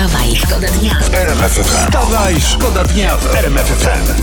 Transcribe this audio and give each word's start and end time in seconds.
Wstawaj, 0.00 0.36
szkoda 0.36 0.68
dnia. 0.68 0.98
Wstawaj, 1.62 2.40
szkoda 2.40 2.84
dnia 2.84 3.16
w 3.16 3.34
RMF 3.34 3.66
FM. 3.66 4.22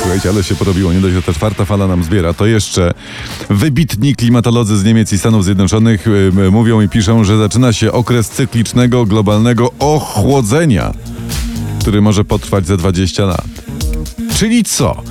Słuchajcie, 0.00 0.28
ale 0.28 0.44
się 0.44 0.54
porobiło. 0.54 0.92
Nie 0.92 1.00
dość, 1.00 1.14
że 1.14 1.22
ta 1.22 1.32
czwarta 1.32 1.64
fala 1.64 1.86
nam 1.86 2.04
zbiera, 2.04 2.34
to 2.34 2.46
jeszcze 2.46 2.94
wybitni 3.50 4.16
klimatolodzy 4.16 4.76
z 4.76 4.84
Niemiec 4.84 5.12
i 5.12 5.18
Stanów 5.18 5.44
Zjednoczonych 5.44 6.06
mówią 6.50 6.80
i 6.80 6.88
piszą, 6.88 7.24
że 7.24 7.38
zaczyna 7.38 7.72
się 7.72 7.92
okres 7.92 8.28
cyklicznego, 8.28 9.06
globalnego 9.06 9.70
ochłodzenia, 9.78 10.94
który 11.80 12.00
może 12.00 12.24
potrwać 12.24 12.66
ze 12.66 12.76
20 12.76 13.24
lat. 13.24 13.48
Czyli 14.38 14.64
co? 14.64 15.02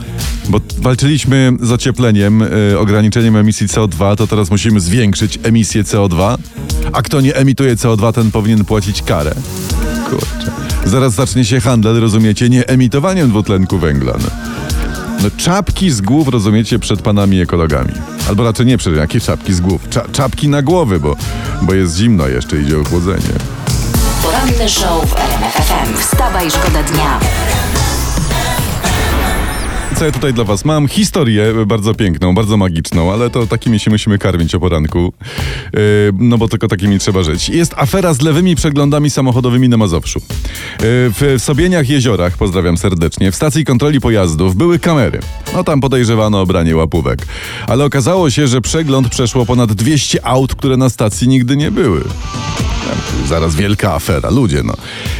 Bo 0.50 0.62
walczyliśmy 0.78 1.54
z 1.62 1.72
ociepleniem, 1.72 2.42
y, 2.42 2.80
ograniczeniem 2.80 3.36
emisji 3.36 3.68
CO2, 3.68 4.16
to 4.16 4.28
teraz 4.28 4.52
musimy 4.52 4.80
zwiększyć 4.80 5.40
emisję 5.44 5.84
CO2, 5.84 6.38
a 6.94 7.02
kto 7.02 7.22
nie 7.22 7.36
emituje 7.36 7.76
CO2, 7.76 8.14
ten 8.14 8.32
powinien 8.32 8.66
płacić 8.66 9.02
karę. 9.02 9.36
Kurczę. 10.10 10.52
Zaraz 10.86 11.14
zacznie 11.14 11.46
się 11.46 11.60
handel, 11.60 12.00
rozumiecie, 12.02 12.50
nie 12.50 12.68
emitowaniem 12.68 13.30
dwutlenku 13.30 13.78
węgla. 13.80 14.14
No. 14.14 14.30
No 15.24 15.30
czapki 15.38 15.92
z 15.92 16.02
głów, 16.02 16.28
rozumiecie, 16.28 16.80
przed 16.80 17.02
panami 17.02 17.42
ekologami. 17.42 17.94
Albo 18.30 18.44
raczej 18.44 18.66
nie 18.66 18.78
przed, 18.78 18.96
jakie 18.96 19.20
czapki 19.20 19.54
z 19.54 19.62
głów? 19.62 19.90
Cza, 19.90 20.04
czapki 20.12 20.48
na 20.48 20.62
głowy, 20.62 21.00
bo, 21.00 21.16
bo 21.62 21.74
jest 21.74 21.98
zimno, 21.98 22.28
jeszcze 22.28 22.62
idzie 22.62 22.80
ochłodzenie. 22.80 23.34
Poranny 24.24 24.70
show 24.70 25.10
w 25.10 25.16
RMF 25.16 25.54
FM. 25.54 25.98
Wstawaj, 25.98 26.52
szkoda 26.52 26.84
dnia. 26.84 27.20
Co 30.02 30.06
ja 30.06 30.12
tutaj 30.12 30.34
dla 30.34 30.44
was 30.44 30.66
mam? 30.66 30.88
Historię 30.88 31.54
bardzo 31.66 31.94
piękną, 31.94 32.36
bardzo 32.36 32.58
magiczną, 32.58 33.14
ale 33.14 33.30
to 33.30 33.48
takimi 33.48 33.80
się 33.80 33.92
musimy 33.92 34.18
karmić 34.18 34.56
o 34.56 34.60
poranku. 34.60 35.14
Yy, 35.74 35.80
no 36.20 36.38
bo 36.38 36.48
tylko 36.48 36.68
takimi 36.68 37.00
trzeba 37.00 37.24
żyć. 37.24 37.50
Jest 37.50 37.74
afera 37.78 38.14
z 38.14 38.22
lewymi 38.22 38.56
przeglądami 38.56 39.10
samochodowymi 39.10 39.70
na 39.70 39.78
Mazowszu. 39.78 40.20
Yy, 40.20 40.26
w, 40.82 41.36
w 41.40 41.44
Sobieniach 41.44 41.90
Jeziorach, 41.90 42.38
pozdrawiam 42.38 42.78
serdecznie, 42.78 43.32
w 43.32 43.36
stacji 43.36 43.66
kontroli 43.66 44.00
pojazdów 44.00 44.56
były 44.56 44.80
kamery. 44.80 45.20
No 45.54 45.64
tam 45.64 45.82
podejrzewano 45.82 46.42
o 46.42 46.46
branie 46.46 46.76
łapówek. 46.76 47.28
Ale 47.68 47.86
okazało 47.86 48.30
się, 48.30 48.48
że 48.48 48.62
przegląd 48.62 49.10
przeszło 49.10 49.46
ponad 49.46 49.74
200 49.74 50.26
aut, 50.26 50.56
które 50.56 50.78
na 50.78 50.90
stacji 50.90 51.28
nigdy 51.28 51.58
nie 51.58 51.72
były. 51.72 52.04
Zaraz 53.28 53.56
wielka 53.56 53.94
afera, 53.94 54.30
ludzie 54.30 54.64
no. 54.64 54.74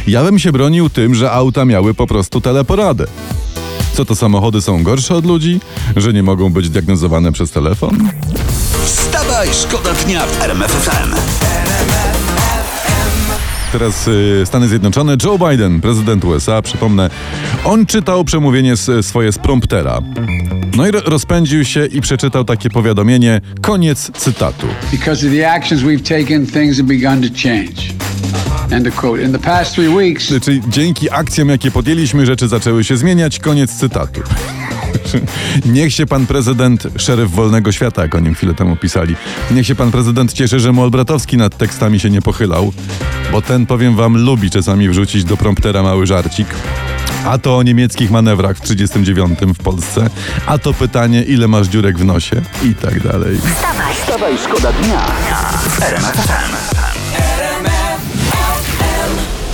Ja 0.06 0.24
bym 0.24 0.38
się 0.38 0.52
bronił 0.52 0.90
tym, 0.90 1.14
że 1.14 1.32
auta 1.32 1.64
miały 1.64 1.94
po 1.94 2.06
prostu 2.06 2.40
teleporadę. 2.40 3.06
Co 3.92 4.04
to 4.04 4.16
samochody 4.16 4.62
są 4.62 4.82
gorsze 4.82 5.14
od 5.14 5.26
ludzi? 5.26 5.60
Że 5.96 6.12
nie 6.12 6.22
mogą 6.22 6.52
być 6.52 6.70
diagnozowane 6.70 7.32
przez 7.32 7.50
telefon? 7.50 8.08
Wstawaj, 8.84 9.48
szkoda 9.52 9.90
dnia 10.06 10.26
w 10.26 10.42
RMF 10.42 10.70
FM. 10.72 11.14
Teraz 13.72 14.08
y, 14.08 14.42
Stany 14.46 14.68
Zjednoczone, 14.68 15.16
Joe 15.24 15.38
Biden, 15.50 15.80
prezydent 15.80 16.24
USA, 16.24 16.62
przypomnę, 16.62 17.10
on 17.64 17.86
czytał 17.86 18.24
przemówienie 18.24 18.74
swoje 19.02 19.32
z 19.32 19.38
promptera. 19.38 19.98
No 20.76 20.86
i 20.88 20.90
ro- 20.90 21.00
rozpędził 21.04 21.64
się 21.64 21.86
i 21.86 22.00
przeczytał 22.00 22.44
takie 22.44 22.70
powiadomienie, 22.70 23.40
koniec 23.60 24.10
cytatu. 24.16 24.66
Because 24.92 25.26
of 25.26 25.32
the 25.32 25.50
actions 25.52 25.82
we've 25.82 26.02
taken, 26.20 26.46
things 26.46 26.76
have 26.76 26.86
begun 26.88 27.22
to 27.22 27.28
change. 27.42 27.92
End 28.72 28.86
of 28.86 28.96
quote. 28.96 29.22
In 29.22 29.32
the 29.32 29.38
past 29.38 29.74
three 29.74 29.88
weeks, 29.88 30.32
Czyli 30.44 30.60
dzięki 30.68 31.10
akcjom, 31.10 31.48
jakie 31.48 31.70
podjęliśmy, 31.70 32.26
rzeczy 32.26 32.48
zaczęły 32.48 32.84
się 32.84 32.96
zmieniać, 32.96 33.38
koniec 33.38 33.72
cytatu. 33.72 34.20
Niech 35.74 35.94
się 35.94 36.06
pan 36.06 36.26
prezydent, 36.26 36.86
szeryf 36.96 37.30
wolnego 37.30 37.72
świata, 37.72 38.02
jak 38.02 38.14
o 38.14 38.20
nim 38.20 38.34
chwilę 38.34 38.54
temu 38.54 38.76
pisali, 38.76 39.16
niech 39.50 39.66
się 39.66 39.74
pan 39.74 39.90
prezydent 39.90 40.32
cieszy, 40.32 40.60
że 40.60 40.72
mu 40.72 40.82
Olbratowski 40.82 41.36
nad 41.36 41.56
tekstami 41.56 42.00
się 42.00 42.10
nie 42.10 42.22
pochylał, 42.22 42.72
bo 43.32 43.42
ten, 43.42 43.66
powiem 43.66 43.96
wam, 43.96 44.16
lubi 44.16 44.50
czasami 44.50 44.88
wrzucić 44.88 45.24
do 45.24 45.36
promptera 45.36 45.82
mały 45.82 46.06
żarcik. 46.06 46.48
A 47.26 47.38
to 47.38 47.56
o 47.56 47.62
niemieckich 47.62 48.10
manewrach 48.10 48.56
w 48.56 48.60
39 48.60 49.38
w 49.54 49.62
Polsce, 49.62 50.10
a 50.46 50.58
to 50.58 50.74
pytanie, 50.74 51.22
ile 51.22 51.48
masz 51.48 51.68
dziurek 51.68 51.98
w 51.98 52.04
nosie 52.04 52.42
i 52.64 52.74
tak 52.74 53.02
dalej. 53.02 53.36
Wstawaj, 53.38 53.94
Wstawaj, 53.94 54.38
szkoda 54.38 54.72
dnia 54.72 55.00
FM. 55.62 57.01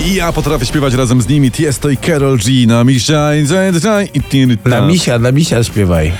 I 0.08 0.14
ja 0.14 0.32
potrafię 0.32 0.66
śpiewać 0.66 0.94
razem 0.94 1.22
z 1.22 1.28
nimi 1.28 1.50
Tiesto 1.50 1.90
i 1.90 1.96
Carol 1.96 2.38
G 2.38 2.66
na 2.66 2.84
misia 2.84 3.34
i 3.34 3.46
Na 4.80 4.86
misia, 4.86 5.18
na 5.18 5.32
misia 5.32 5.64
śpiewaj. 5.64 6.12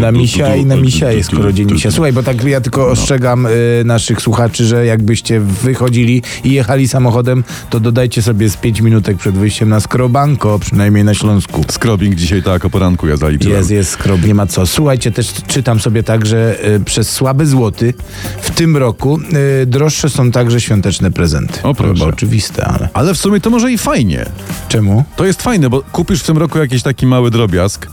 Na 0.00 0.12
misia 0.12 0.56
i 0.56 0.66
na 0.66 0.76
misia 0.76 1.12
jest 1.12 1.30
skoro 1.30 1.52
dzień 1.52 1.72
misia. 1.72 1.90
Słuchaj, 1.90 2.12
bo 2.12 2.22
tak 2.22 2.44
ja 2.44 2.60
tylko 2.60 2.88
ostrzegam 2.90 3.46
y, 3.46 3.50
naszych 3.84 4.22
słuchaczy, 4.22 4.64
że 4.64 4.86
jakbyście 4.86 5.40
wychodzili 5.40 6.22
i 6.44 6.52
jechali 6.52 6.88
samochodem, 6.88 7.44
to 7.70 7.80
dodajcie 7.80 8.22
sobie 8.22 8.48
z 8.50 8.56
5 8.56 8.80
minutek 8.80 9.16
przed 9.16 9.34
wyjściem 9.34 9.68
na 9.68 9.80
skrobanko, 9.80 10.58
przynajmniej 10.58 11.04
na 11.04 11.14
Śląsku. 11.14 11.64
Skrobing 11.70 12.14
dzisiaj 12.14 12.42
tak 12.42 12.64
o 12.64 12.70
poranku 12.70 13.08
ja 13.08 13.16
zaliczyłem. 13.16 13.58
Jest, 13.58 13.70
jest 13.70 13.90
skrob, 13.90 14.24
nie 14.26 14.34
ma 14.34 14.46
co. 14.46 14.66
Słuchajcie, 14.66 15.10
też 15.12 15.32
czytam 15.46 15.80
sobie 15.80 16.02
tak, 16.02 16.26
że 16.26 16.58
y, 16.76 16.80
przez 16.84 17.10
słaby 17.10 17.46
złoty 17.46 17.94
w 18.42 18.50
tym 18.50 18.76
roku 18.76 19.20
y, 19.62 19.66
droższe 19.66 20.08
są 20.10 20.30
także 20.30 20.60
świąteczne 20.60 21.10
prezenty. 21.10 21.62
O, 21.62 21.74
proszę. 21.74 21.94
Chyba 21.94 22.06
oczywiste, 22.06 22.64
ale 22.64 22.88
Ale 22.94 23.14
w 23.14 23.18
sumie 23.18 23.40
to 23.40 23.50
może 23.50 23.72
i 23.72 23.78
fajnie. 23.78 24.24
czemu? 24.68 25.04
To 25.16 25.24
jest 25.24 25.42
fajne, 25.42 25.70
bo 25.70 25.82
kupisz 25.92 26.20
w 26.22 26.26
tym 26.26 26.38
roku 26.38 26.58
jakiś 26.58 26.82
taki 26.82 27.06
mały 27.06 27.30
drobiazg, 27.30 27.86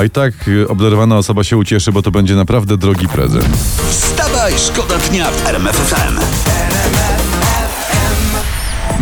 a 0.00 0.04
i 0.04 0.10
tak 0.10 0.48
y, 0.48 0.68
obdarowana 0.70 1.16
osoba 1.16 1.44
się 1.44 1.56
ucieszy, 1.56 1.92
bo 1.92 2.02
to 2.02 2.10
będzie 2.10 2.34
naprawdę 2.34 2.76
drogi 2.76 3.08
prezent. 3.08 3.56
Wstawaj, 3.90 4.52
szkoda 4.58 4.98
dnia 4.98 5.30
w 5.30 5.46
RMF 5.46 5.76
FM. 5.76 6.59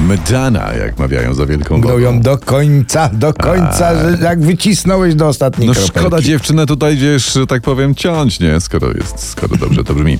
Medana, 0.09 0.73
jak 0.75 0.99
mawiają 0.99 1.35
za 1.35 1.47
wielką 1.47 1.81
Gną 1.81 1.89
wodą. 1.91 1.99
ją 2.03 2.21
do 2.21 2.39
końca, 2.39 3.11
do 3.13 3.35
końca, 3.35 3.95
że 3.95 4.19
jak 4.25 4.41
wycisnąłeś 4.41 5.15
do 5.15 5.29
ostatniej 5.29 5.69
No 5.69 5.75
kropelki. 5.75 5.99
szkoda 6.01 6.21
dziewczynę 6.23 6.67
tutaj 6.67 6.97
gdzieś, 6.97 7.33
że 7.33 7.47
tak 7.47 7.63
powiem, 7.63 7.95
ciąć, 7.95 8.41
nie? 8.41 8.61
Skoro 8.61 8.89
jest, 8.93 9.29
skoro 9.29 9.57
dobrze 9.57 9.85
to 9.85 9.95
brzmi. 9.95 10.19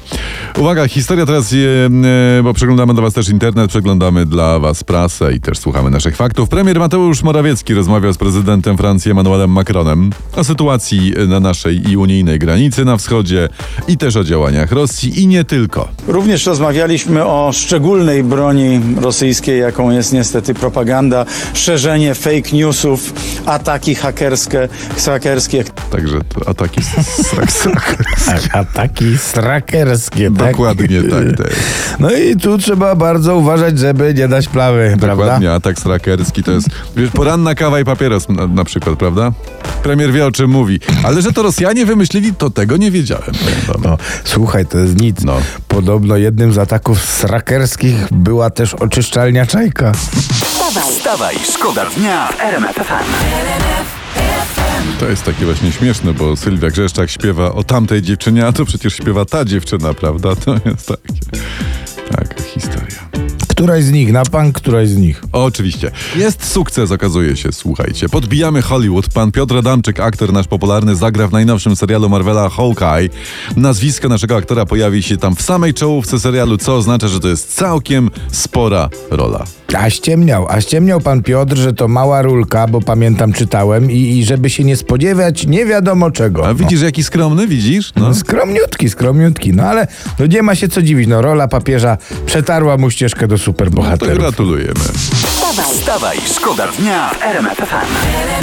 Uwaga, 0.59 0.89
historia 0.89 1.27
teraz, 1.27 1.53
e, 1.53 1.57
e, 2.39 2.43
bo 2.43 2.55
przeglądamy 2.55 2.95
dla 2.95 3.03
was 3.03 3.15
też 3.15 3.29
internet, 3.29 3.69
przeglądamy 3.71 4.27
dla 4.27 4.59
was 4.59 4.85
prasę 4.85 5.33
i 5.35 5.41
też 5.41 5.59
słuchamy 5.59 5.91
naszych 5.91 6.17
faktów. 6.17 6.49
Premier 6.49 6.79
Mateusz 6.79 7.23
Morawiecki 7.23 7.75
rozmawiał 7.75 8.13
z 8.13 8.17
prezydentem 8.19 8.77
Francji 8.77 9.11
Emmanuelem 9.11 9.51
Macronem 9.51 10.11
o 10.37 10.45
sytuacji 10.45 11.13
na 11.29 11.41
naszej 11.41 11.91
i 11.91 11.97
unijnej 11.97 12.39
granicy 12.39 12.85
na 12.85 12.97
wschodzie 12.97 13.49
i 13.89 13.97
też 13.97 14.17
o 14.17 14.25
działaniach 14.25 14.73
Rosji 14.73 15.23
i 15.23 15.27
nie 15.27 15.45
tylko. 15.45 15.89
Również 16.09 16.47
rozmawialiśmy 16.47 17.25
o 17.25 17.51
szczególnej 17.55 18.25
broni 18.25 18.81
rosyjskiej, 19.01 19.61
jaką 19.61 19.78
jest 19.87 20.13
niestety 20.13 20.55
propaganda, 20.55 21.25
szerzenie 21.55 22.15
fake 22.15 22.53
newsów, 22.53 23.13
ataki 23.47 23.95
hakerskie, 23.95 24.69
hakerskie. 25.07 25.65
Także 25.91 26.21
to 26.29 26.49
ataki. 26.49 26.81
A- 28.53 28.59
Ataki 28.59 29.19
strakerskie, 29.19 30.31
tak? 30.39 30.51
Dokładnie 30.53 31.03
tak. 31.03 31.37
tak. 31.47 31.57
No 31.99 32.11
i 32.11 32.37
tu 32.37 32.59
trzeba 32.59 32.95
bardzo 32.95 33.37
uważać, 33.37 33.79
żeby 33.79 34.15
nie 34.15 34.29
dać 34.29 34.49
plawy, 34.49 34.97
prawda? 35.01 35.25
Dokładnie, 35.25 35.53
atak 35.53 35.79
strakerski 35.79 36.43
to 36.43 36.53
jest 36.53 36.69
wiesz, 36.97 37.11
poranna 37.11 37.55
kawa 37.55 37.81
i 37.81 37.85
papieros 37.85 38.29
na, 38.29 38.47
na 38.47 38.65
przykład, 38.65 38.99
prawda? 38.99 39.33
Premier 39.83 40.13
wie 40.13 40.27
o 40.27 40.31
czym 40.33 40.51
mówi. 40.51 40.81
Ale 41.05 41.23
że 41.23 41.33
to 41.33 41.43
Rosjanie 41.43 41.87
wymyślili, 41.87 42.35
to 42.35 42.51
tego 42.51 42.77
nie 42.77 42.91
wiedziałem. 42.91 43.31
No, 43.85 43.99
słuchaj, 44.29 44.67
to 44.67 44.79
jest 44.79 45.01
nic. 45.01 45.25
No. 45.25 45.37
Podobno 45.69 46.17
jednym 46.17 46.53
z 46.53 46.59
ataków 46.59 47.03
strakerskich 47.03 47.97
była 48.11 48.51
też 48.51 48.75
oczyszczalnia 48.75 49.47
czajka. 49.47 49.93
wstawaj, 49.93 50.93
Wstawaj, 50.93 51.37
szkoda 51.55 51.87
dnia 51.97 52.29
w 52.29 52.41
RMF 52.41 52.77
FM. 52.77 53.05
To 55.01 55.09
jest 55.09 55.25
takie 55.25 55.45
właśnie 55.45 55.73
śmieszne, 55.73 56.13
bo 56.15 56.37
Sylwia 56.37 56.71
Grzeszczak 56.71 57.11
śpiewa 57.11 57.53
o 57.53 57.65
tamtej 57.65 58.03
dziewczynie, 58.03 58.47
a 58.47 58.53
to 58.53 58.65
przecież 58.65 58.95
śpiewa 58.95 59.25
ta 59.25 59.45
dziewczyna, 59.45 59.95
prawda? 59.95 60.37
To 60.37 60.55
jest 60.65 60.89
takie. 60.89 61.43
Któraś 63.59 63.85
z 63.85 63.93
nich, 63.93 64.13
na 64.13 64.25
pan 64.25 64.53
któraś 64.53 64.89
z 64.89 64.97
nich. 64.97 65.23
Oczywiście. 65.33 65.91
Jest 66.17 66.45
sukces, 66.47 66.91
okazuje 66.91 67.37
się, 67.37 67.53
słuchajcie. 67.53 68.09
Podbijamy 68.09 68.63
Hollywood. 68.63 69.09
Pan 69.09 69.33
Piotr 69.33 69.57
Adamczyk, 69.57 70.01
aktor 70.01 70.33
nasz 70.33 70.47
popularny, 70.47 70.97
zagra 70.97 71.29
w 71.29 71.33
najnowszym 71.33 71.77
serialu 71.77 72.09
Marvela 72.09 72.49
Hawkeye. 72.49 73.09
Nazwisko 73.57 74.09
naszego 74.09 74.37
aktora 74.37 74.67
pojawi 74.67 75.03
się 75.03 75.17
tam 75.17 75.37
w 75.37 75.43
samej 75.43 75.75
czołówce 75.75 76.21
serialu, 76.21 76.57
co 76.57 76.77
oznacza, 76.77 77.09
że 77.09 77.21
to 77.21 77.29
jest 77.29 77.55
całkiem 77.55 78.11
spora 78.33 78.89
rola. 79.11 79.45
A 79.79 79.91
ściemniał, 79.91 80.47
a 80.49 80.61
ściemniał 80.61 81.01
pan 81.01 81.23
Piotr, 81.23 81.57
że 81.57 81.73
to 81.73 81.89
mała 81.89 82.23
rulka, 82.23 82.67
bo 82.67 82.81
pamiętam, 82.81 83.33
czytałem 83.33 83.91
i, 83.91 83.97
i 83.97 84.25
żeby 84.25 84.51
się 84.51 84.65
nie 84.65 84.77
spodziewać 84.77 85.47
nie 85.47 85.67
wiadomo 85.67 86.11
czego. 86.11 86.49
A 86.49 86.55
widzisz, 86.55 86.83
jaki 86.83 87.05
skromny, 87.05 87.47
widzisz? 87.47 87.93
No. 87.97 88.09
No, 88.09 88.15
skromniutki, 88.15 88.91
skromniutki, 88.91 89.53
no 89.53 89.63
ale 89.63 89.87
no 90.19 90.27
nie 90.27 90.43
ma 90.43 90.55
się 90.55 90.69
co 90.69 90.83
dziwić, 90.83 91.09
no 91.09 91.23
rola 91.23 91.49
papieża 91.49 91.99
przetarła 92.27 92.77
mu 92.77 92.91
ścieżkę 92.91 93.29
do 93.29 93.39
superbohaterów. 93.49 94.19
gratulujemy. 94.19 94.75
wstawaj, 94.75 95.65
Wstawaj, 95.65 96.19
szkoda 96.37 96.67
dnia 96.79 97.11
w 97.15 97.23
RMF 97.23 97.57
FM. 97.59 98.38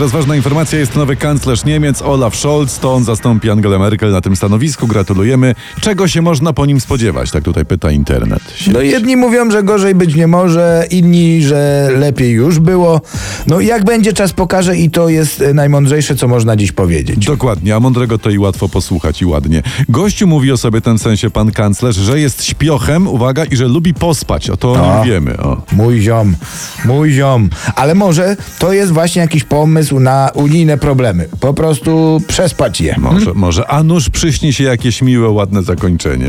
Teraz 0.00 0.12
ważna 0.12 0.36
informacja, 0.36 0.78
jest 0.78 0.96
nowy 0.96 1.16
kanclerz 1.16 1.64
Niemiec 1.64 2.02
Olaf 2.02 2.36
Scholz, 2.36 2.78
to 2.78 2.94
on 2.94 3.04
zastąpi 3.04 3.50
Angelę 3.50 3.78
Merkel 3.78 4.12
na 4.12 4.20
tym 4.20 4.36
stanowisku. 4.36 4.86
Gratulujemy. 4.86 5.54
Czego 5.80 6.08
się 6.08 6.22
można 6.22 6.52
po 6.52 6.66
nim 6.66 6.80
spodziewać? 6.80 7.30
Tak 7.30 7.44
tutaj 7.44 7.64
pyta 7.64 7.90
internet. 7.90 8.42
No 8.72 8.80
jedni 8.80 9.16
mówią, 9.16 9.50
że 9.50 9.62
gorzej 9.62 9.94
być 9.94 10.14
nie 10.14 10.26
może, 10.26 10.86
inni, 10.90 11.42
że 11.42 11.90
lepiej 11.98 12.32
już 12.32 12.58
było. 12.58 13.00
No 13.46 13.60
jak 13.60 13.84
będzie 13.84 14.12
czas 14.12 14.32
pokaże 14.32 14.76
i 14.76 14.90
to 14.90 15.08
jest 15.08 15.42
e, 15.42 15.54
najmądrzejsze, 15.54 16.16
co 16.16 16.28
można 16.28 16.56
dziś 16.56 16.72
powiedzieć. 16.72 17.26
Dokładnie, 17.26 17.76
a 17.76 17.80
mądrego 17.80 18.18
to 18.18 18.30
i 18.30 18.38
łatwo 18.38 18.68
posłuchać 18.68 19.22
i 19.22 19.26
ładnie. 19.26 19.62
Gościu 19.88 20.26
mówi 20.26 20.52
o 20.52 20.56
sobie 20.56 20.80
tym 20.80 20.98
sensie 20.98 21.30
pan 21.30 21.52
kanclerz, 21.52 21.96
że 21.96 22.20
jest 22.20 22.44
śpiochem, 22.44 23.08
uwaga, 23.08 23.44
i 23.44 23.56
że 23.56 23.68
lubi 23.68 23.94
pospać. 23.94 24.50
O 24.50 24.56
to 24.56 24.72
o 24.72 24.96
nim 24.96 25.12
wiemy. 25.12 25.38
O. 25.38 25.62
Mój 25.72 26.00
ziom, 26.00 26.36
mój 26.84 27.12
ziom. 27.12 27.50
Ale 27.76 27.94
może 27.94 28.36
to 28.58 28.72
jest 28.72 28.92
właśnie 28.92 29.22
jakiś 29.22 29.44
pomysł 29.44 29.89
na 29.98 30.30
unijne 30.34 30.78
problemy. 30.78 31.28
Po 31.40 31.54
prostu 31.54 32.20
przespać 32.28 32.80
je. 32.80 32.94
Może, 32.98 33.34
może. 33.34 33.70
A 33.70 33.82
nuż 33.82 34.10
przyśni 34.10 34.52
się 34.52 34.64
jakieś 34.64 35.02
miłe, 35.02 35.28
ładne 35.28 35.62
zakończenie. 35.62 36.28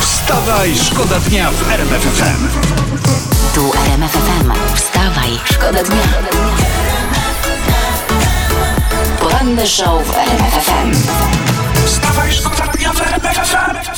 Wstawaj, 0.00 0.74
szkoda 0.76 1.20
dnia 1.20 1.50
w 1.50 1.70
RMF 1.70 2.02
FM. 2.02 2.48
Tu 3.54 3.72
RMF 3.86 4.12
FM. 4.12 4.52
Wstawaj, 4.76 5.30
szkoda 5.44 5.82
dnia. 5.82 6.02
Poranny 9.20 9.66
show 9.66 10.06
w 10.06 10.16
RMF 10.16 10.64
FM. 10.64 10.92
Wstawaj, 11.86 12.32
szkoda 12.32 12.66
dnia 12.72 12.92
w 12.92 13.00
RMF 13.00 13.36
FM. 13.36 13.89